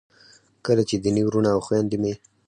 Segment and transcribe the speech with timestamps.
[0.65, 2.13] کله چې دیني وروڼه او خویندې مې